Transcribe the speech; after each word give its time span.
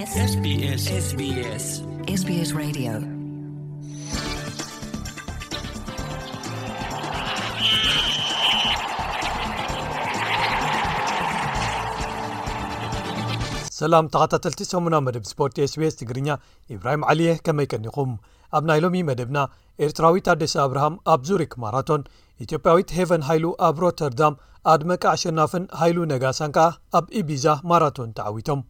ብ 15.04 15.06
ስፖርት 15.30 15.56
sbs 15.70 15.94
ትግርኛ 16.00 16.28
ኢብራሂም 16.74 17.02
ዓሊየ 17.10 17.30
ከመይቀኒኹም 17.46 18.10
ኣብ 18.54 18.62
ናይ 18.68 18.78
ሎሚ 18.84 18.94
መደብና 19.10 19.38
ኤርትራዊት 19.86 20.26
ኣደሰ 20.34 20.54
አብርሃም 20.68 20.94
ኣብ 21.14 21.20
ዙሪክ 21.30 21.52
ማራቶን 21.66 22.02
ኢትዮጵያዊት 22.46 22.88
ሄቨን 23.00 23.22
ሃይሉ 23.30 23.44
ኣብ 23.70 23.76
ሮተርዳም 23.84 24.34
ኣድመቃዕሸናፍን 24.78 25.64
ሃይሉ 25.82 25.98
ነጋሳን 26.14 26.50
ከዓ 26.58 26.68
ኣብ 27.00 27.06
ኢቢዛ 27.22 27.46
ማራቶን 27.72 28.10
ተዓዊቶም 28.20 28.60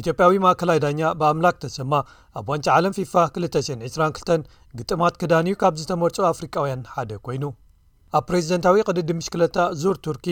ኢትዮጵያዊ 0.00 0.34
ማእከላይ 0.44 0.78
ዳኛ 0.84 1.00
ብኣምላክ 1.20 1.56
ተሰማ 1.64 1.92
ኣብ 2.38 2.46
ዋንጫ 2.52 2.66
ዓለም 2.76 2.92
ፊፋ 2.98 3.12
222 3.40 4.54
ግጥማት 4.78 5.14
ክዳንዩ 5.22 5.54
ካብ 5.62 5.74
ዝተመርፁኦ 5.80 6.24
አፍሪቃውያን 6.32 6.82
ሓደ 6.94 7.10
ኮይኑ 7.26 7.44
ኣብ 8.18 8.24
ፕሬዚደንታዊ 8.28 8.78
ቅድዲ 8.90 9.10
ምሽክለታ 9.20 9.58
ዞር 9.82 9.98
ቱርኪ 10.06 10.26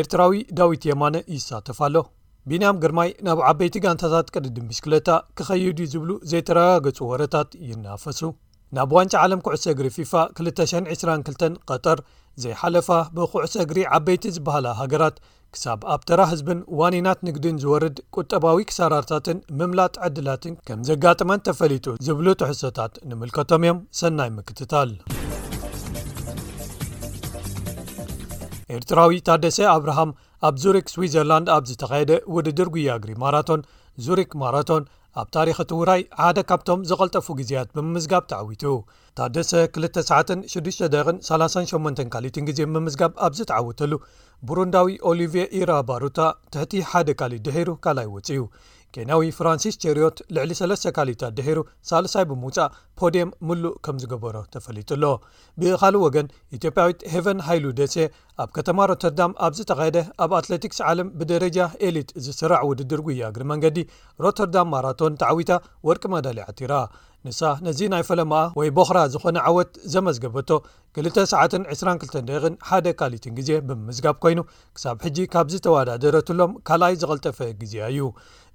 ኤርትራዊ 0.00 0.40
ዳዊት 0.60 0.84
የማነ 0.90 1.16
ይሳተፍ 1.36 1.80
ሎ 1.94 2.04
ቢንያም 2.50 2.80
ግርማይ 2.84 3.10
ናብ 3.28 3.38
ዓበይቲ 3.50 3.76
ጋንታታት 3.86 4.32
ቅድዲ 4.36 4.56
ምሽክለታ 4.70 5.08
ክኸይድ 5.38 5.78
እ 5.86 5.90
ዝብሉ 5.94 6.10
ዘይተረጋገጹ 6.32 6.98
ወረታት 7.12 7.52
ይናፈሱ 7.68 8.20
ናብ 8.76 8.92
ዋንጫ 8.96 9.12
ዓለም 9.24 9.40
ኩዕሶ 9.46 9.64
እግሪ 9.72 9.88
ፊፋ 9.96 10.12
222 10.38 11.58
ቀጠር 11.70 11.98
ዘይሓለፋ 12.42 12.88
ብኩዕሶ 13.16 13.54
እግሪ 13.64 13.78
ዓበይቲ 13.96 14.24
ዝበሃላ 14.36 14.68
ሃገራት 14.78 15.16
ክሳብ 15.54 15.80
ኣብ 15.94 16.00
ተራ 16.08 16.20
ህዝብን 16.30 16.60
ዋኒናት 16.80 17.18
ንግድን 17.26 17.58
ዝወርድ 17.64 17.96
ቁጠባዊ 18.20 18.58
ክሳራርታትን 18.70 19.38
ምምላጥ 19.58 19.94
ዕድላትን 20.08 20.54
ከም 20.68 20.80
ዘጋጥመን 20.88 21.44
ተፈሊጡ 21.48 21.86
ዝብሉ 22.06 22.26
ትሕሶታት 22.40 22.94
ንምልከቶም 23.10 23.64
እዮም 23.66 23.78
ሰናይ 24.00 24.30
ምክትታል 24.38 24.90
ኤርትራዊ 28.76 29.14
ታደሰይ 29.30 29.68
ኣብርሃም 29.76 30.10
ኣብ 30.48 30.54
ዙሪክ 30.64 30.86
ስዊዘርላንድ 30.96 31.48
ኣብዝተኻየደ 31.60 32.12
ውድድር 32.36 32.68
ጉያግሪ 32.74 33.10
ማራቶን 33.24 33.60
ዙሪክ 34.06 34.30
ማራቶን 34.44 34.84
ኣብ 35.20 35.28
ታሪክቲ 35.34 35.72
ውራይ 35.80 36.00
ሓደ 36.20 36.38
ካብቶም 36.50 36.80
ዘቐልጠፉ 36.90 37.26
ግዜያት 37.40 37.68
ብምምዝጋብ 37.76 38.24
ተዓዊቱ 38.30 38.64
ታደሰ 39.18 39.50
2ሰ6ደቕን 39.76 41.18
38 41.28 42.02
ካሊኢትን 42.14 42.46
ጊዜን 42.48 42.72
ምምዝጋብ 42.76 43.12
ኣብዝ 43.26 43.40
ተዓውተሉ 43.50 43.92
ቡሩንዳዊ 44.50 44.94
ኦሊቪየ 45.10 45.44
ኢራ 45.60 45.70
ባሩታ 45.90 46.18
ትሕቲ 46.54 46.74
ሓደ 46.92 47.08
ካሊት 47.20 47.44
ድሕሩ 47.48 47.68
ካልይ 47.86 48.08
ውፅ 48.14 48.28
እዩ 48.36 48.40
ኬንያዊ 48.94 49.20
ፍራንሲስ 49.36 49.74
ቸሮት 49.84 50.18
ልዕሊ 50.36 50.50
ሰለስተ 50.60 50.90
ካሊታት 50.96 51.32
ደሄሩ 51.38 51.58
ሳልሳይ 51.90 52.24
ብምውፃእ 52.30 52.72
ፖዴም 53.00 53.30
ምሉእ 53.48 53.72
ከም 53.84 53.96
ዝገበሮ 54.02 54.36
ተፈሊጡሎ 54.54 55.04
ብኻልእ 55.62 56.02
ወገን 56.06 56.26
ኢትዮጵያዊት 56.56 57.00
ሄቨን 57.14 57.40
ሃይሉ 57.48 57.64
ደሴ 57.80 57.96
ኣብ 58.44 58.50
ከተማ 58.58 58.78
ሮተርዳም 58.90 59.34
ኣብዝ 59.46 59.60
ተኻየደ 59.70 59.98
ኣብ 60.26 60.34
ኣትለቲክስ 60.40 60.78
ዓለም 60.90 61.10
ብደረጃ 61.20 61.58
ኤሊት 61.88 62.12
ዝስራዕ 62.26 62.62
ውድድር 62.70 63.02
ጉያግሪ 63.08 63.44
መንገዲ 63.52 63.80
ሮተርዳም 64.26 64.70
ማራቶን 64.74 65.18
ተዓዊታ 65.22 65.52
ወርቂ 65.90 66.04
መዳሊ 66.16 66.38
ዓቲራ 66.50 66.72
ንሳ 67.26 67.40
ነዚ 67.66 67.80
ናይ 67.92 68.02
ፈለማኣ 68.08 68.40
ወይ 68.58 68.68
ቦኽራ 68.76 68.98
ዝኾነ 69.12 69.36
ዓወት 69.48 69.70
ዘመዝገበቶ 69.92 70.48
2ል 70.96 71.06
ሰዓ 71.30 71.38
22 71.74 72.16
ደቂን 72.30 72.54
ሓደ 72.68 72.86
ካሊትን 73.00 73.32
ግዜ 73.38 73.50
ብምዝጋብ 73.68 74.16
ኮይኑ 74.24 74.40
ክሳብ 74.76 74.96
ሕጂ 75.04 75.16
ካብ 75.34 75.46
ዝተወዳደረትሎም 75.52 76.52
ካልኣይ 76.70 76.96
ዝቐልጠፈ 77.02 77.38
ግዜያ 77.60 77.86
እዩ 77.92 78.08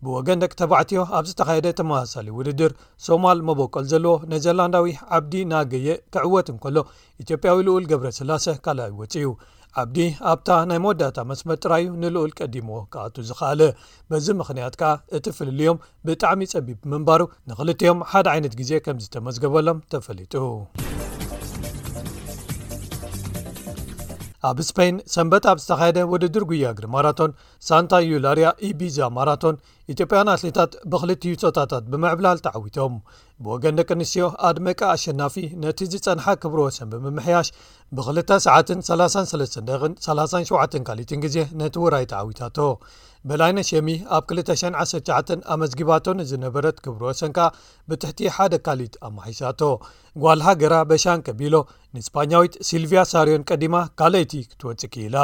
ብወገን 0.05 0.41
ደቂ 0.43 0.53
ተባዕትዮ 0.61 1.01
ኣብዝተካየደ 1.19 1.69
ተመሳሳሊ 1.79 2.27
ውድድር 2.37 2.73
ሶማል 3.07 3.39
መበቀል 3.49 3.87
ዘለዎ 3.93 4.13
ነዘርላንዳዊ 4.33 4.85
ዓብዲ 5.17 5.33
ናገየ 5.53 5.89
ተዕወት 6.15 6.49
ንከሎ 6.57 6.77
ኢትዮጵያዊ 7.25 7.57
ልኡል 7.69 7.87
ገብረ 7.93 8.11
ስላሰ 8.19 8.45
ካልኣይ 8.67 8.93
ወፅ 9.01 9.13
እዩ 9.21 9.27
ዓብዲ 9.81 9.97
ኣብታ 10.31 10.49
ናይ 10.69 10.79
መወዳታ 10.83 11.17
መስመር 11.31 11.57
ጥራዩ 11.63 11.85
ንልኡል 12.01 12.31
ቀዲሞዎ 12.39 12.79
ካኣቱ 12.93 13.15
ዝኸኣለ 13.29 13.61
በዚ 14.11 14.27
ምክንያት 14.41 14.75
ከዓ 14.81 14.91
እቲ 15.17 15.25
ፍልልዮም 15.37 15.81
ብጣዕሚ 16.07 16.41
ጸቢብ 16.53 16.79
ምንባሩ 16.91 17.21
ንኽልዮም 17.49 17.99
ሓደ 18.11 18.27
ዓይነት 18.33 18.55
ግዜ 18.61 18.71
ከምዚ 18.85 19.05
ተመዝገበሎም 19.15 19.83
ተፈሊጡ 19.93 20.33
ኣብ 24.49 24.57
ስፐይን 24.69 24.97
ሰንበት 25.13 25.45
ኣብ 25.51 25.57
ዝተኸየደ 25.61 25.99
ውድድር 26.11 26.43
ጉያግሪ 26.49 26.85
ማራቶን 26.95 27.31
ሳንታ 27.67 27.93
ዩላርያ 28.11 28.47
ኢቢዛ 28.67 28.97
ማራቶን 29.15 29.55
ኢትዮጵያን 29.91 30.29
ኣትሌታት 30.33 30.71
ብክልቲዩ 30.91 31.33
ፆታታት 31.43 31.83
ብምዕብላል 31.91 32.37
ተዓዊቶም 32.45 32.93
ብወገን 33.43 33.75
ደቂ 33.79 33.89
ኣንስትዮ 33.95 34.23
ኣድመቂ 34.49 34.79
ኣሸናፊ 34.95 35.35
ነቲ 35.63 35.79
ዝፀንሓ 35.91 36.25
ክብሮ 36.41 36.59
ወሰን 36.67 36.87
ብምምሕያሽ 36.91 37.47
ብ2ሰ3337 37.97 40.73
ካሊትን 40.89 41.19
ግዜ 41.25 41.35
ነቲ 41.63 41.73
ውራይ 41.83 42.05
ተዓዊታቶ 42.13 42.57
በላይነ 43.29 43.57
ሸሚ 43.69 43.87
ኣብ 44.17 44.23
219 44.33 45.41
ኣመዝጊባቶ 45.55 46.05
ንዝነበረት 46.21 46.77
ክብሮ 46.85 47.01
ወሰን 47.11 47.31
ካ 47.37 47.39
ብትሕቲ 47.89 48.19
ሓደ 48.35 48.53
ካሊት 48.67 48.93
ኣማሓይሻቶ 49.09 49.61
ጓልሃ 50.25 50.47
ገራ 50.63 50.75
በሻን 50.91 51.19
ቀቢሎ 51.29 51.55
ንስፓኛዊት 51.97 52.53
ሲልቪያ 52.69 53.01
ሳርዮን 53.13 53.43
ቀዲማ 53.51 53.75
ካልይቲ 54.01 54.33
ክትወፅ 54.51 54.81
ኪኢላ 54.95 55.17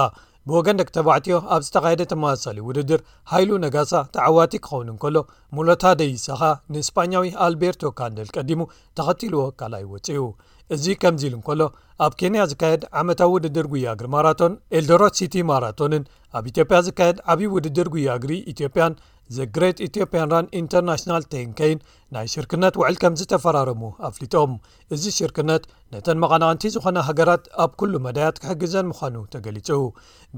ብወገን 0.49 0.77
ደቂ 0.79 0.89
ተባዕትዮ 0.95 1.35
ኣብ 1.53 1.61
ዝተካየደ 1.65 2.01
ተመሳሳሊ 2.09 2.57
ውድድር 2.65 2.99
ሃይሉ 3.31 3.51
ነጋሳ 3.63 3.91
ተዓዋቲ 4.15 4.53
ክኸውን 4.65 4.89
ንከሎ 4.95 5.15
ሙለታ 5.57 5.83
ደይሳኻ 6.01 6.41
ንእስፓኛዊ 6.73 7.29
ኣልቤርቶ 7.45 7.83
ካንደል 7.99 8.27
ቀዲሙ 8.35 8.59
ተኸቲልዎ 8.99 9.43
ካልይ 9.61 9.85
ወፅኡ 9.93 10.27
እዚ 10.75 10.85
ከምዚ 11.01 11.23
ኢሉ 11.29 11.35
እከሎ 11.41 11.61
ኣብ 12.05 12.13
ኬንያ 12.19 12.43
ዝካየድ 12.51 12.83
ዓመታዊ 13.01 13.29
ውድድር 13.33 13.65
ጉያግሪ 13.73 14.05
ማራቶን 14.17 14.53
ኤልደሮት 14.77 15.17
ሲቲ 15.19 15.35
ማራቶንን 15.49 16.05
ኣብ 16.37 16.45
ኢትዮጵያ 16.51 16.77
ዝካየድ 16.87 17.17
ዓብዪ 17.33 17.47
ውድድር 17.55 17.89
ጉያግሪ 17.95 18.31
ኢትዮጵያን 18.53 18.93
ዚ 19.35 19.45
ግሬት 19.55 19.77
ኢትዮፕያን 19.85 20.31
ራን 20.33 20.47
ኢንተርናሽናል 20.59 21.23
ተን 21.31 21.49
ከይን 21.59 21.79
ናይ 22.15 22.27
ሽርክነት 22.33 22.73
ውዕል 22.79 22.95
ከም 23.01 23.13
ዝተፈራረሙ 23.19 23.81
ኣፍሊጦም 24.07 24.51
እዚ 24.95 25.03
ሽርክነት 25.17 25.63
ነተን 25.93 26.19
መቐናኣንቲ 26.23 26.63
ዝኾነ 26.75 26.97
ሃገራት 27.07 27.43
ኣብ 27.63 27.71
ኩሉ 27.79 27.93
መዳያት 28.05 28.37
ክሕግዘን 28.43 28.89
ምዃኑ 28.91 29.15
ተገሊጹ 29.35 29.69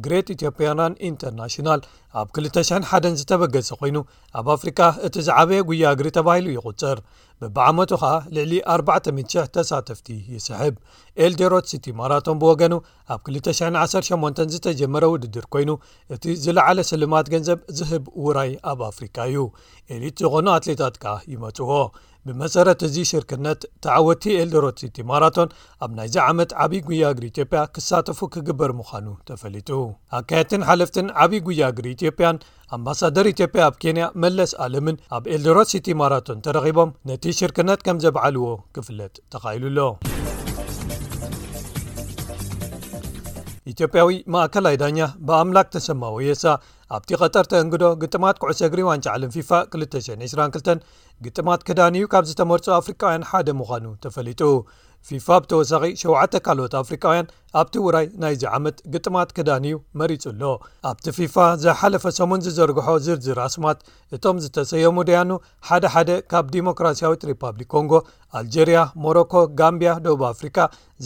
ግሬት 0.05 0.29
ኢትዮፕያን 0.35 0.79
ራን 0.83 0.95
ኢንተርናሽናል 1.09 1.81
ኣብ 2.21 2.29
2001ን 2.39 3.17
ዝተበገዘ 3.21 3.69
ኮይኑ 3.81 3.97
ኣብ 4.41 4.49
ኣፍሪካ 4.55 4.79
እቲ 5.07 5.15
ዝዓበየ 5.27 5.67
ጉያእግሪ 5.71 6.09
ተባሂሉ 6.19 6.47
ይቝፅር 6.57 6.97
ብብዓመቱ 7.41 7.89
ኸኣ 8.01 8.13
ልዕሊ 8.35 8.51
40000 8.75 9.49
ተሳተፍቲ 9.55 10.07
ይስሕብ 10.35 10.75
ኤልዴሮት 11.25 11.65
ሲቲ 11.71 11.85
ማራቶን 11.99 12.37
ብወገኑ 12.41 12.73
ኣብ 13.13 13.19
218 13.35 14.41
ዝተጀመረ 14.53 15.03
ውድድር 15.13 15.45
ኮይኑ 15.53 15.69
እቲ 16.15 16.23
ዝለዓለ 16.43 16.77
ስልማት 16.91 17.27
ገንዘብ 17.33 17.59
ዝህብ 17.79 18.05
ውራይ 18.25 18.51
ኣብ 18.71 18.79
ኣፍሪካ 18.91 19.17
እዩ 19.31 19.43
ኤሊት 19.95 20.17
ዝኾኑ 20.25 20.47
ኣትሌታት 20.57 20.97
ከ 21.03 21.13
ይመጽዎ 21.33 21.69
ብመሰረት 22.29 22.79
እዚ 22.87 22.95
ሽርክነት 23.11 23.61
ተዓወቲ 23.83 24.23
ኤልድሮሲቲ 24.43 24.97
ማራቶን 25.09 25.49
ኣብ 25.85 25.91
ናይዚ 25.97 26.15
ዓመት 26.29 26.51
ዓብዪ 26.63 26.79
ጉያእግሪ 26.89 27.25
ኢትዮጵያ 27.33 27.61
ክሳተፉ 27.75 28.19
ክግበር 28.35 28.71
ምዃኑ 28.79 29.07
ተፈሊጡ 29.29 29.69
ኣካየትን 30.19 30.65
ሓለፍትን 30.69 31.09
ዓብዪ 31.25 31.41
ጉያእግሪ 31.49 31.87
ኢትዮጵያን 31.97 32.41
ኣምባሳደር 32.77 33.27
ኢትዮጵያ 33.33 33.63
ኣብ 33.69 33.77
ኬንያ 33.83 34.07
መለስ 34.23 34.53
ኣለምን 34.65 34.97
ኣብ 35.17 35.25
ኤልድሮሲቲ 35.35 35.89
ማራቶን 36.01 36.43
ተረኺቦም 36.47 36.95
ነቲ 37.11 37.25
ሽርክነት 37.41 37.83
ከም 37.87 37.99
ዘብዓልዎ 38.05 38.49
ክፍለጥ 38.77 39.15
ተኻኢሉ 39.35 39.65
ሎ 39.79 39.89
ኢትዮጵያዊ 43.71 44.09
ማእከላይ 44.33 44.75
ዳኛ 44.81 44.97
ብኣምላክ 45.27 45.67
ተሰማዊ 45.75 46.17
የሳ 46.29 46.43
ኣብቲ 46.95 47.09
ቀጠርቲእንግዶ 47.21 47.85
ግጥማት 48.01 48.35
ኩዕሰግሪ 48.41 48.81
ዋንጫ 48.89 49.05
ዕልን 49.17 49.31
ፊፋ 49.35 49.49
222 49.77 50.85
ግጥማት 51.25 51.61
ክዳን 51.67 51.95
እዩ 51.99 52.05
ካብ 52.13 52.25
ዝተመርፁ 52.29 52.67
ኣፍሪካውያን 52.81 53.25
ሓደ 53.29 53.49
ምዃኑ 53.61 53.85
ተፈሊጡ 54.03 54.41
ፊፋ 55.07 55.27
ብተወሳኺ 55.43 55.83
7ውዓተ 56.01 56.33
ካልኦት 56.45 56.73
ኣፍሪካውያን 56.83 57.29
ኣብቲ 57.59 57.75
ውራይ 57.85 58.07
ናይዚ 58.21 58.43
ዓመት 58.57 58.77
ግጥማት 58.93 59.29
ክዳን 59.37 59.65
እዩ 59.69 59.75
መሪፁ 59.99 60.23
ኣሎ 60.33 60.41
ኣብቲ 60.91 61.05
ፊፋ 61.17 61.35
ዘሓለፈ 61.65 62.05
ሰሙን 62.19 62.43
ዝዘርግሖ 62.47 62.87
ዝርዝር 63.07 63.39
ኣስማት 63.47 63.79
እቶም 64.17 64.39
ዝተሰየሙ 64.45 64.97
ድያኑ 65.09 65.31
ሓደሓደ 65.69 66.09
ካብ 66.33 66.47
ዲሞክራሲያዊት 66.57 67.23
ሪፓብሊክ 67.31 67.69
ኮንጎ 67.75 67.93
ኣልጀርያ 68.41 68.81
ሞሮኮ 69.05 69.33
ጋምብያ 69.61 69.93
ደቡብ 70.07 70.23
ኣፍሪካ 70.33 70.57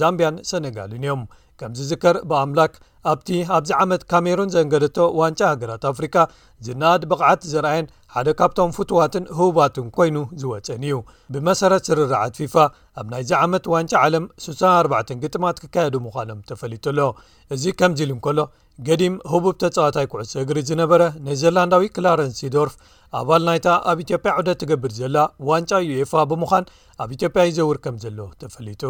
ዛምቢያን 0.01 0.39
ሰነጋልን 0.51 1.03
እዮም 1.07 1.23
ከም 1.61 1.73
ዚ 1.77 1.81
ዝከር 1.89 2.15
ብኣምላክ 2.29 2.73
ኣብቲ 3.11 3.27
ኣብዚ 3.55 3.69
ዓመት 3.83 4.01
ካሜሩን 4.11 4.49
ዘንገደቶ 4.53 4.97
ዋንጫ 5.19 5.39
ሃገራት 5.51 5.83
ኣፍሪካ 5.91 6.15
ዝናኣድ 6.65 7.03
ብቕዓት 7.11 7.41
ዝረኣየን 7.51 7.87
ሓደ 8.13 8.29
ካብቶም 8.39 8.71
ፍትዋትን 8.77 9.25
ህቡባትን 9.37 9.87
ኮይኑ 9.97 10.17
ዝወፀን 10.41 10.81
እዩ 10.87 10.95
ብመሰረት 11.33 11.85
ስርርዓት 11.89 12.33
ፊፋ 12.39 12.55
ኣብ 13.01 13.07
ናይዚ 13.13 13.31
ዓመት 13.43 13.65
ዋንጫ 13.73 13.93
ዓለም 14.05 14.25
64 14.47 15.13
ግጥማት 15.23 15.59
ክካየዱ 15.63 15.95
ምዃኖም 16.07 16.41
ተፈሊጡ 16.51 16.83
ኣሎ 16.93 16.99
እዚ 17.55 17.63
ከምዚ 17.81 17.99
ኢሉ 18.07 18.11
እንከሎ 18.17 18.39
ገዲም 18.89 19.15
ህቡብ 19.31 19.55
ተፃዋታይ 19.61 20.07
ኩዕሶ 20.11 20.33
እግሪ 20.45 20.59
ዝነበረ 20.69 21.01
ና 21.25 21.39
ዘላንዳዊ 21.41 21.87
ክላረንሲ 21.97 22.41
ዶርፍ 22.57 22.75
ኣባል 23.21 23.43
ናይታ 23.49 23.67
ኣብ 23.91 23.97
ኢትዮጵያ 24.05 24.33
ዕደት 24.41 24.59
ትገብር 24.63 24.93
ዘላ 25.01 25.17
ዋንጫ 25.51 25.71
ዩኤፋ 25.89 26.13
ብምዃን 26.31 26.67
ኣብ 27.03 27.11
ኢትዮጵያ 27.17 27.43
ይዘውር 27.51 27.79
ከም 27.87 27.97
ዘሎ 28.05 28.19
ተፈሊጡ 28.43 28.83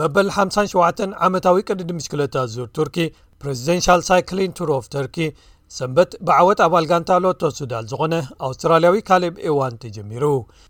መበል 0.00 0.28
57 0.32 1.38
ዓታዊ 1.38 1.56
ቅድድም 1.68 1.96
ምሽክለታ 2.00 2.36
ዙር 2.54 2.66
ቱርኪ 2.76 2.96
ፕሬዚደንሽል 3.42 4.00
ሳይክሊን 4.08 4.52
ቱር 4.58 4.70
ኦፍ 4.78 4.84
ተርክ 4.94 5.16
ሰንበት 5.76 6.10
ብዓወት 6.26 6.58
ኣባል 6.66 6.84
ጋንታ 6.90 7.10
ሎቶ 7.22 7.40
ሱዳል 7.56 7.84
ዝኾነ 7.90 8.14
ኣውስትራልያዊ 8.46 8.96
ካሊብ 9.08 9.34
እዋን 9.48 9.74
ተጀሚሩ 9.82 10.24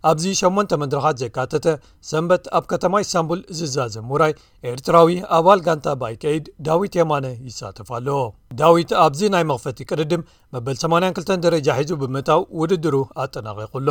ኣብዚ 0.09 0.25
8 0.39 0.77
መድረካት 0.81 1.19
ዘካተተ 1.21 1.65
ሰንበት 2.09 2.43
ኣብ 2.59 2.65
ከተማ 2.71 2.99
ኢስታንቡል 3.05 3.41
ዝዛዘ 3.59 3.95
ውራይ 4.11 4.33
ኤርትራዊ 4.71 5.15
ኣባል 5.37 5.61
ጋንታ 5.67 5.87
ብይ 6.01 6.15
ከዒድ 6.23 6.47
ዳዊት 6.67 6.95
የማነ 7.01 7.27
ይሳተፋ 7.47 7.89
ሎ 8.07 8.17
ዳዊት 8.61 8.91
ኣብዚ 9.05 9.21
ናይ 9.35 9.45
መኽፈቲ 9.51 9.79
ቅድድም 9.91 10.25
መበል 10.55 10.77
82 10.83 11.33
ደረጃ 11.45 11.67
ሒዙ 11.79 11.93
ብምእታው 12.03 12.43
ውድድሩ 12.61 12.95
ኣጠናቂቁሎ 13.23 13.89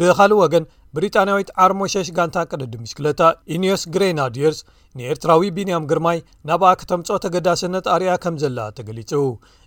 ብካልእ 0.00 0.38
ወገን 0.44 0.64
ብሪጣንያዊት 0.96 1.48
ዓርሞሸሽ 1.64 2.06
ጋንታ 2.16 2.36
ቅደዲ 2.50 2.74
ምሽክለታ 2.82 3.22
ዩንዮስ 3.54 3.82
ግሬናድየርስ 3.94 4.58
ንኤርትራዊ 4.98 5.42
ቢንያም 5.56 5.86
ግርማይ 5.90 6.18
ናብኣ 6.48 6.70
ከተምፆ 6.80 7.08
ተገዳሰነት 7.24 7.86
አርያ 7.94 8.12
ከም 8.22 8.36
ዘላ 8.42 8.58
ተገሊጹ 8.76 9.10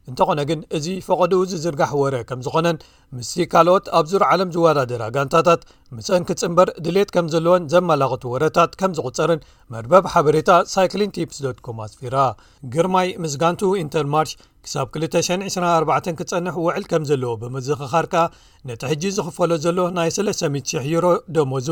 እንተኾነ 0.09 0.39
ግን 0.49 0.59
እዚ 0.77 0.87
ፈቐድኡ 1.07 1.39
ዝዝርጋሕ 1.51 1.91
ወረ 2.01 2.15
ከም 2.29 2.39
ዝኾነን 2.45 2.77
ምስቲ 3.17 3.35
ካልኦት 3.51 3.85
ኣብዙር 3.99 4.23
ዓለም 4.31 4.49
ዝወዳደራ 4.55 5.03
ጋንታታት 5.17 5.61
ምሰንክፅምበር 5.97 6.69
ድሌት 6.87 7.09
ከም 7.17 7.27
ዘለወን 7.33 7.67
ዘመላኽቱ 7.73 8.23
ወረታት 8.35 8.71
ከም 8.81 8.93
ዝቝፅርን 8.99 9.43
መርበብ 9.75 10.07
ሓበሬታ 10.15 10.51
ሳይክሊን 10.73 11.13
ቲፕስ 11.17 11.39
ዶትኮም 11.45 11.81
ኣስፊራ 11.87 12.17
ግርማይ 12.75 13.11
ምስ 13.25 13.35
ጋንቱ 13.43 13.71
ኢንተርማርች 13.83 14.33
ክሳብ 14.65 14.87
224 15.03 16.07
ክትጸንሕ 16.17 16.55
ውዕል 16.65 16.83
ከም 16.91 17.03
ዘለዎ 17.09 17.31
ብመዘኽኻር 17.41 18.05
ከ 18.13 18.23
ነቲ 18.69 18.81
ሕጂ 18.91 19.03
ዝኽፈሎ 19.17 19.51
ዘሎ 19.65 19.77
ናይ 19.97 20.09
31000 20.17 20.89
ዩሮ 20.93 21.05
ደመዙ 21.35 21.67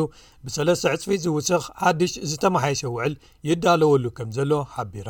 ብ3ለስተ 0.46 0.84
ዕፅፊት 0.96 1.20
ዝውስኽ 1.26 1.62
ሓድሽ 1.82 2.14
ዝተመሓይሸ 2.30 2.82
ውዕል 2.96 3.14
ይዳለወሉ 3.50 4.04
ከም 4.20 4.30
ዘሎ 4.38 4.52
ሓቢራ 4.76 5.10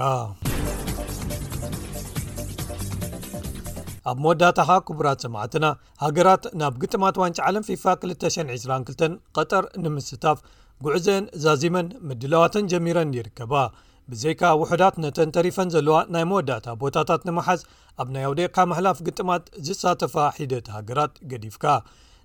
ኣብ 4.09 4.17
መዳእታ 4.25 4.59
ኸ 4.67 4.75
ክቡራት 4.85 5.19
ሰማዕትና 5.25 5.65
ሃገራት 6.03 6.43
ናብ 6.59 6.75
ግጥማት 6.81 7.15
ዋንጭ 7.21 7.37
ዓለም 7.47 7.63
ፊፋ 7.67 7.83
222 8.03 9.17
ቀጠር 9.37 9.65
ንምስታፍ 9.83 10.37
ጉዕዘአን 10.85 11.25
ዛዚመን 11.43 11.87
ምድላዋተን 12.09 12.69
ጀሚረን 12.73 13.09
ይርከባ 13.17 13.53
ብዘይካ 14.11 14.41
ውሕዳት 14.59 14.95
ነተን 15.03 15.29
ተሪፈን 15.35 15.69
ዘለዋ 15.73 15.97
ናይ 16.13 16.23
መወዳእታ 16.29 16.67
ቦታታት 16.81 17.21
ንምሓዝ 17.27 17.59
ኣብ 18.01 18.07
ናይ 18.13 18.23
ኣውዴካ 18.29 18.55
መሕላፍ 18.69 18.97
ግጥማት 19.07 19.43
ዝሳተፋ 19.67 20.15
ሒደት 20.37 20.67
ሃገራት 20.75 21.13
ገዲፍካ 21.31 21.65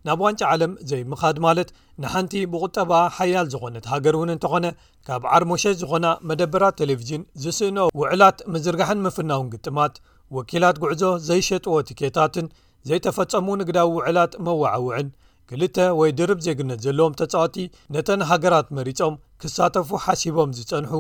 ናብ 0.07 0.21
ዋንጫ 0.25 0.41
ዓለም 0.53 0.73
ዘይምኻድ 0.91 1.37
ማለት 1.47 1.69
ንሓንቲ 2.03 2.33
ብቁጠባ 2.53 2.93
ሓያል 3.17 3.47
ዝኾነት 3.53 3.85
ሃገር 3.93 4.17
እውን 4.19 4.33
እንተኾነ 4.35 4.67
ካብ 5.09 5.23
ዓርሞሸት 5.39 5.77
ዝኾና 5.83 6.07
መደበራት 6.29 6.75
ቴሌቭዥን 6.81 7.23
ዝስእኖኦ 7.43 7.89
ውዕላት 8.03 8.39
ምዝርጋሕን 8.55 9.01
ምፍናውን 9.07 9.51
ግጥማት 9.55 9.95
ወኪላት 10.39 10.77
ጉዕዞ 10.85 11.03
ዘይሸጥዎ 11.29 11.75
ቲኬታትን 11.91 12.47
ዘይተፈፀሙ 12.89 13.47
ንግዳዊ 13.63 13.89
ውዕላት 13.97 14.33
መዋዓውዕን 14.47 15.09
ክልተ 15.51 15.79
ወይ 16.01 16.11
ድርብ 16.19 16.39
ዘይግነት 16.47 16.79
ዘለዎም 16.87 17.17
ተፃወቲ 17.21 17.57
ነተን 17.95 18.21
ሃገራት 18.31 18.69
መሪፆም 18.77 19.17
ክሳተፉ 19.43 19.89
ሓሲቦም 20.05 20.55
ዝፀንሑ 20.59 20.93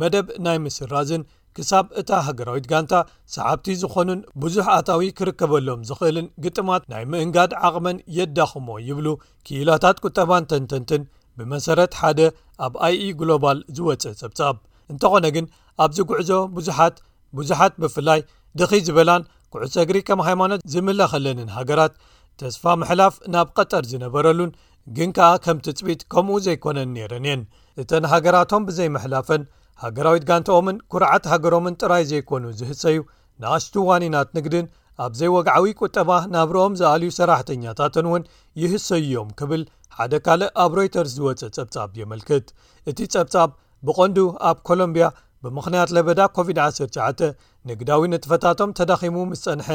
መደብ 0.00 0.26
ናይ 0.44 0.58
ምስ 0.64 0.76
ራዝን 0.92 1.22
ክሳብ 1.56 1.86
እታ 2.00 2.10
ሃገራዊት 2.26 2.66
ጋንታ 2.72 2.92
ሰዓብቲ 3.34 3.66
ዝኾኑን 3.80 4.20
ብዙሕ 4.42 4.66
ኣታዊ 4.76 5.08
ክርከበሎም 5.18 5.80
ዝኽእልን 5.88 6.26
ግጥማት 6.44 6.84
ናይ 6.92 7.04
ምእንጋድ 7.12 7.52
ዓቕመን 7.68 7.98
የዳኽሞ 8.18 8.68
ይብሉ 8.88 9.08
ክኢላታት 9.46 9.98
ቁጠባን 10.08 10.48
ተንተንትን 10.52 11.02
ብመሰረት 11.38 11.92
ሓደ 12.00 12.20
ኣብ 12.66 12.74
ኣይe 12.86 13.10
ግሎባል 13.20 13.58
ዝወፀ 13.76 14.02
ጸብጻብ 14.22 14.56
እንተኾነ 14.94 15.26
ግን 15.36 15.46
ኣብዚ 15.84 15.98
ጉዕዞ 16.12 16.30
ብዙሓት 16.56 16.96
ብዙሓት 17.38 17.74
ብፍላይ 17.82 18.20
ድኺ 18.60 18.72
ዝበላን 18.88 19.22
ኩዕሶ 19.52 19.74
እግሪ 19.84 19.98
ከም 20.08 20.20
ሃይማኖት 20.26 20.60
ዝምለኸለንን 20.72 21.48
ሃገራት 21.58 21.94
ተስፋ 22.40 22.64
ምሕላፍ 22.82 23.14
ናብ 23.34 23.48
ቀጠር 23.58 23.84
ዝነበረሉን 23.92 24.52
ግን 24.96 25.10
ከኣ 25.16 25.32
ከም 25.44 25.58
ትፅቢት 25.64 26.00
ከምኡ 26.12 26.36
ዘይኮነን 26.46 26.88
ነረን 26.96 27.26
እየን 27.28 27.42
እተን 27.82 28.04
ሃገራቶም 28.12 28.64
ብዘይመሕላፈን 28.68 29.42
ሃገራዊት 29.84 30.24
ጋንትኦምን 30.30 30.76
ኩርዓት 30.92 31.24
ሃገሮምን 31.32 31.76
ጥራይ 31.82 32.02
ዘይኮኑ 32.10 32.44
ዝህሰዩ 32.60 32.98
ንኣስቱ 33.42 33.74
ዋኒናት 33.90 34.28
ንግድን 34.38 34.66
ኣብዘይወግዓዊ 35.06 35.66
ቁጠባ 35.84 36.10
ናብሮኦም 36.34 36.74
ዝኣልዩ 36.80 37.10
ሰራሕተኛታትን 37.18 38.06
እውን 38.08 38.24
ይህሰዩ 38.62 39.04
ዮም 39.16 39.28
ክብል 39.40 39.62
ሓደ 39.98 40.14
ካልእ 40.26 40.52
ኣብ 40.64 40.72
ሮይተርስ 40.78 41.12
ዝወፀ 41.18 41.40
ጸብጻብ 41.58 41.88
የመልክት 42.00 42.46
እቲ 42.90 42.98
ጸብጻብ 43.16 43.50
ብቆንዱ 43.86 44.18
ኣብ 44.48 44.58
ኮሎምብያ 44.68 45.06
ብምኽንያት 45.44 45.90
ለበዳ 45.96 46.20
ኮቪድ-19 46.36 47.22
ንግዳዊ 47.68 48.02
ንጥፈታቶም 48.12 48.74
ተዳኺሙ 48.78 49.16
ምስ 49.30 49.40
ፀንሐ 49.46 49.68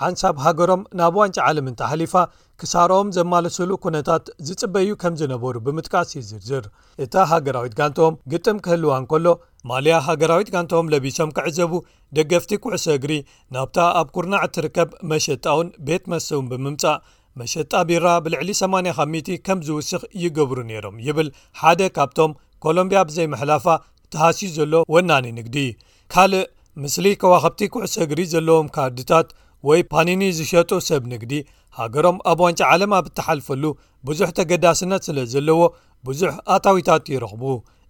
ሓንሳብ 0.00 0.36
ሃገሮም 0.44 0.82
ናብ 1.00 1.14
ዋንጫ 1.20 1.36
ዓለምን 1.48 1.76
ተሓሊፋ 1.80 2.14
ክሳርኦም 2.60 3.12
ዘማለሰሉ 3.16 3.70
ኩነታት 3.84 4.24
ዝጽበዩ 4.48 4.90
ከም 5.02 5.14
ዝነበሩ 5.20 5.54
ብምጥቃስ 5.66 6.10
ይዝርዝር 6.18 6.66
እታ 7.04 7.14
ሃገራዊት 7.32 7.76
ጋንትኦም 7.80 8.18
ግጥም 8.32 8.58
ክህልዋ 8.64 8.94
ንከሎ 9.04 9.26
ማልያ 9.70 9.96
ሃገራዊት 10.06 10.48
ጋንቶም 10.54 10.86
ለቢሶም 10.92 11.30
ክዕዘቡ 11.36 11.72
ደገፍቲ 12.16 12.52
ኩዕሰ 12.62 12.86
እግሪ 12.98 13.12
ናብታ 13.54 13.78
ኣብ 14.00 14.08
ኩርናዕ 14.14 14.42
እትርከብ 14.46 14.90
መሸጣውን 15.10 15.68
ቤት 15.88 16.04
መሰውን 16.12 16.46
ብምምጻእ 16.50 17.00
መሸጣ 17.40 17.70
ቢራ 17.88 18.06
ብልዕሊ 18.24 18.48
80 18.62 19.30
ከም 19.46 19.60
ዝውስኽ 19.66 20.02
ይገብሩ 20.22 20.58
ነይሮም 20.70 20.96
ይብል 21.06 21.28
ሓደ 21.60 21.80
ካብቶም 21.96 22.32
ኮሎምብያ 22.64 22.98
ብዘይ 23.10 23.28
መሕላፋ 23.34 23.66
እትሃስዩ 24.06 24.48
ዘሎ 24.56 24.74
ወናኒ 24.94 25.26
ንግዲ 25.38 25.56
ካልእ 26.14 26.44
ምስሊ 26.82 27.06
ከዋኸብቲ 27.22 27.62
ኩዕሶ 27.74 27.94
እግሪ 28.06 28.20
ዘለዎም 28.34 28.68
ካድታት 28.76 29.28
ወይ 29.68 29.80
ፓኒኒ 29.92 30.22
ዝሸጡ 30.38 30.70
ሰብ 30.88 31.02
ንግዲ 31.14 31.32
ሃገሮም 31.78 32.16
ኣብ 32.30 32.38
ዋንጫ 32.46 32.60
ዓለም 32.74 32.92
ኣብ 32.98 33.06
ተሓልፈሉ 33.18 33.64
ብዙሕ 34.08 34.28
ተገዳስነት 34.38 35.02
ስለ 35.08 35.18
ዘለዎ 35.32 35.60
ብዙሕ 36.08 36.32
ኣታዊታት 36.54 37.04
ይረኽቡ 37.14 37.42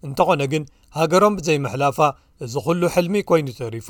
እንተኾነ 0.07 0.41
ግን 0.51 0.63
ሃገሮም 0.99 1.33
ብዘይ 1.37 1.57
መሕላፋ 1.65 1.97
እዚ 2.45 2.53
ዅሉ 2.65 2.81
ሕልሚ 2.95 3.15
ኮይኑ 3.29 3.47
ተሪፉ 3.59 3.87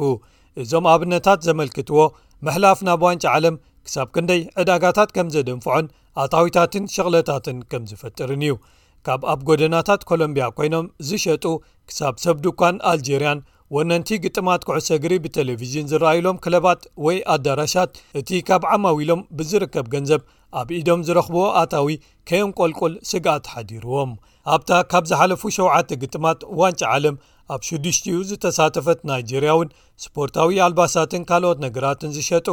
እዞም 0.61 0.85
ኣብነታት 0.93 1.39
ዘመልክትዎ 1.47 2.01
መሕላፍ 2.47 2.79
ናብ 2.87 3.01
ዋንጫ 3.07 3.23
ዓለም 3.37 3.55
ክሳብ 3.87 4.07
ክንደይ 4.15 4.41
ዕዳጋታት 4.61 5.09
ከም 5.15 5.27
ዘደንፍዖን 5.33 5.87
ኣታዊታትን 6.23 6.83
ሸቕለታትን 6.93 7.57
ከም 7.71 7.83
ዝፈጥርን 7.89 8.43
እዩ 8.47 8.55
ካብ 9.07 9.21
ኣብ 9.33 9.39
ጎደናታት 9.47 10.01
ኮሎምብያ 10.09 10.45
ኮይኖም 10.57 10.85
ዝሸጡ 11.07 11.45
ክሳብ 11.89 12.13
ሰብ 12.23 12.37
ዱኳን 12.45 12.75
ኣልጀርያን 12.91 13.39
ወነንቲ 13.75 14.09
ግጥማት 14.25 14.61
ኩዕሰ 14.69 14.89
ግሪ 15.03 15.13
ብቴሌቭዥን 15.23 15.89
ዝረኣዩሎም 15.91 16.39
ክለባጥ 16.43 16.81
ወይ 17.05 17.17
ኣዳራሻት 17.35 17.91
እቲ 18.19 18.29
ካብ 18.49 18.65
ዓማዊ 18.73 18.99
ሎም 19.11 19.21
ብዝርከብ 19.39 19.87
ገንዘብ 19.95 20.21
ኣብ 20.61 20.69
ኢዶም 20.79 21.03
ዝረኽብዎ 21.07 21.45
ኣታዊ 21.63 21.93
ከዮም 22.29 22.51
ቆልቁል 22.61 22.95
ስጋኣት 23.11 23.45
ሓዲርዎም 23.55 24.11
ኣብታ 24.53 24.69
ካብ 24.91 25.03
ዝሓለፉ 25.09 25.41
7ዓተ 25.57 25.89
ግጥማት 26.01 26.39
ዋንጭ 26.59 26.79
ዓለም 26.95 27.15
ኣብ 27.53 27.61
ሽዱሽኡ 27.67 28.07
ዝተሳተፈት 28.29 28.99
ናይጀርያ 29.09 29.51
እውን 29.55 29.69
ስፖርታዊ 30.03 30.57
ኣልባሳትን 30.65 31.23
ካልኦት 31.29 31.59
ነገራትን 31.65 32.11
ዝሸጡ 32.17 32.47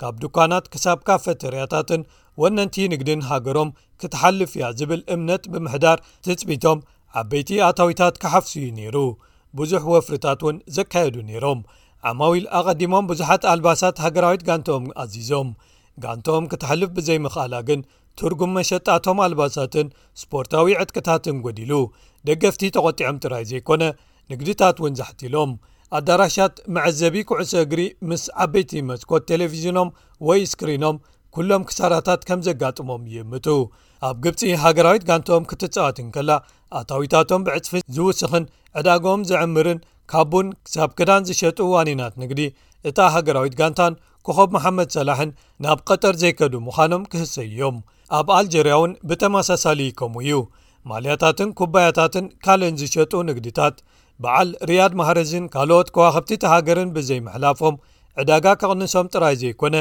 ካብ 0.00 0.14
ድካናት 0.22 0.66
ክሳብካ 0.72 1.08
ፈተርያታትን 1.24 2.02
ወነንቲ 2.42 2.76
ንግድን 2.94 3.20
ሃገሮም 3.30 3.70
ክትሓልፍ 4.02 4.52
እያ 4.56 4.64
ዝብል 4.78 5.00
እምነት 5.16 5.44
ብምሕዳር 5.52 6.00
ትፅሚቶም 6.26 6.80
ዓበይቲ 7.22 7.50
ኣታዊታት 7.68 8.16
ክሓፍስ 8.24 8.52
እዩ 8.60 8.66
ነይሩ 8.78 8.96
ብዙሕ 9.60 9.82
ወፍርታት 9.94 10.40
እውን 10.44 10.56
ዘካየዱ 10.78 11.14
ነይሮም 11.30 11.60
ዓማዊል 12.10 12.44
ኣቐዲሞም 12.58 13.08
ብዙሓት 13.12 13.44
ኣልባሳት 13.52 13.96
ሃገራዊት 14.06 14.42
ጋንቶኦም 14.48 14.86
ኣዚዞም 15.04 15.48
ጋንቶኦም 16.04 16.48
ክትሓልፍ 16.52 16.90
ብዘይምኽኣላ 16.98 17.54
ግን 17.70 17.80
ትርጉም 18.20 18.52
መሸጣቶም 18.56 19.18
ኣልባሳትን 19.24 19.86
ስፖርታዊ 20.20 20.66
ዕድክታትን 20.82 21.38
ጐዲሉ 21.44 21.72
ደገፍቲ 22.28 22.62
ተቆጢዖም 22.76 23.18
ጥራይ 23.22 23.44
ዘይኮነ 23.50 23.82
ንግድታት 24.32 24.76
እውን 24.82 24.94
ዘሕቲሎም 25.00 25.50
ኣዳራሻት 25.98 26.54
መዐዘቢ 26.76 27.16
ኩዕሶ 27.30 27.52
እግሪ 27.64 27.82
ምስ 28.10 28.22
ዓበይቲ 28.44 28.72
መስኮት 28.90 29.24
ቴሌቭዝኖም 29.30 29.88
ወይ 30.28 30.40
እስክሪኖም 30.46 30.96
ኩሎም 31.36 31.64
ክሳራታት 31.68 32.20
ከም 32.28 32.40
ዘጋጥሞም 32.46 33.02
ይእምቱ 33.14 33.46
ኣብ 34.08 34.16
ግብፂ 34.24 34.40
ሃገራዊት 34.64 35.04
ጋንቶኦም 35.10 35.44
ክትፀዋትን 35.50 36.08
ከላ 36.14 36.30
ኣታዊታቶም 36.78 37.44
ብዕፅፊ 37.48 37.80
ዝውስኽን 37.96 38.44
ዕዳግም 38.80 39.20
ዘዕምርን 39.30 39.80
ካቡን 40.12 40.48
ክሳብ 40.66 40.90
ክዳን 41.00 41.26
ዝሸጡ 41.28 41.58
ዋኒናት 41.74 42.14
ንግዲ 42.22 42.40
እታ 42.88 42.98
ሃገራዊት 43.14 43.54
ጋንታን 43.60 43.94
ክኸብ 44.26 44.50
መሓመድ 44.56 44.90
ሰላሕን 44.98 45.30
ናብ 45.66 45.78
ቀጠር 45.90 46.14
ዘይከዱ 46.24 46.52
ምዃኖም 46.66 47.04
ክህሰ 47.12 47.34
እዮም 47.50 47.78
ኣብ 48.18 48.28
ኣልጀርያ 48.38 48.72
እውን 48.78 48.92
ብተመሳሳሊ 49.08 49.80
ከምኡ 49.98 50.20
እዩ 50.26 50.34
ማልያታትን 50.90 51.48
ኩባያታትን 51.58 52.26
ካልእን 52.44 52.76
ዝሸጡ 52.80 53.12
ንግድታት 53.28 53.76
በዓል 54.24 54.50
ርያድ 54.70 54.92
ማሕረዝን 55.00 55.46
ካልኦት 55.54 55.88
ከዋኸብቲ 55.94 56.30
ተሃገርን 56.44 56.92
ብዘይመሕላፎም 56.96 57.78
ዕዳጋ 58.22 58.46
ኬቕንሶም 58.60 59.10
ጥራይ 59.14 59.34
ዘይኮነ 59.42 59.74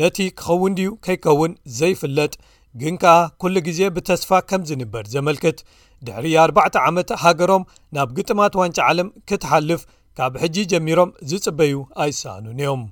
ነቲ 0.00 0.18
ክኸውን 0.38 0.74
ድዩ 0.78 0.90
ከይከውን 1.04 1.52
ዘይፍለጥ 1.78 2.32
ግን 2.80 2.96
ከኣ 3.02 3.14
ኩሉ 3.42 3.54
ግዜ 3.68 3.80
ብተስፋ 3.96 4.30
ከም 4.50 4.62
ዝንበድ 4.70 5.06
ዘመልክት 5.14 5.60
ድሕሪ 6.08 6.26
4ባዕተ 6.46 6.74
ዓመት 6.88 7.10
ሃገሮም 7.24 7.64
ናብ 7.98 8.10
ግጥማት 8.18 8.56
ዋንጫ 8.62 8.78
ዓለም 8.90 9.10
ክትሓልፍ 9.30 9.84
ካብ 10.20 10.34
ሕጂ 10.44 10.56
ጀሚሮም 10.74 11.12
ዝጽበዩ 11.32 11.76
ኣይሰኣኑን 12.04 12.58
እዮም 12.64 12.82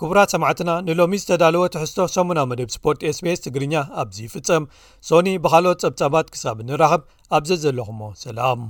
ክቡራት 0.00 0.28
ሰማዕትና 0.34 0.70
ንሎሚ 0.84 1.16
ዝተዳለዎ 1.22 1.64
ትሕዝቶ 1.72 1.98
ሰሙናዊ 2.16 2.44
መደብ 2.50 2.70
ስፖርት 2.74 3.00
sbs 3.16 3.40
ትግርኛ 3.46 3.74
ኣብዝ 4.02 4.18
ይፍፀም 4.24 4.64
ሶኒ 5.08 5.28
ብካልኦት 5.44 5.80
ፀብጻባት 5.84 6.26
ክሳብ 6.34 6.56
እንራኽብ 6.64 7.02
ኣብዘ 7.36 7.48
ዘለኹዎ 7.64 8.08
ሰላም 8.24 8.60